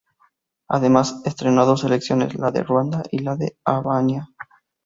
[0.67, 4.29] Además entrenó a dos selecciones, la de Ruanda y la de Albania.